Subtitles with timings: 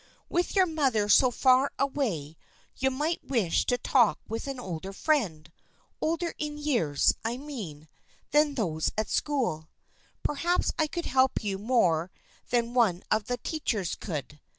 [0.29, 2.35] With your mother so far away
[2.75, 5.51] you might wish to talk with an older friend—
[6.01, 7.87] older in years, I mean—
[8.31, 9.69] than those at school.
[10.23, 12.09] Perhaps I could help you more
[12.49, 14.39] than one of the teachers could.